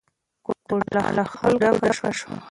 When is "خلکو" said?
1.33-1.59